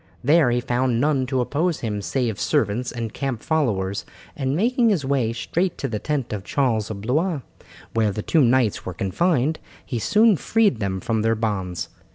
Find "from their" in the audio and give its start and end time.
11.01-11.35